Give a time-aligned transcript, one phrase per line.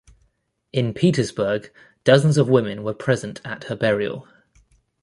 [0.73, 1.69] In Pietersburg,
[2.05, 4.27] dozens of women were present at her burial.